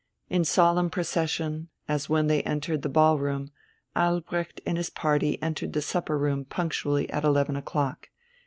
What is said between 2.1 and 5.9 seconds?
they entered the ballroom, Albrecht and his party entered the